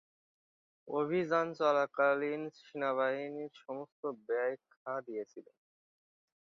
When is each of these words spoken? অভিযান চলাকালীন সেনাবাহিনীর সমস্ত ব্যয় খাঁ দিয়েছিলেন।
অভিযান 0.87 1.47
চলাকালীন 1.53 2.41
সেনাবাহিনীর 2.59 3.53
সমস্ত 3.57 4.01
ব্যয় 4.27 4.55
খাঁ 4.73 4.97
দিয়েছিলেন। 5.07 5.57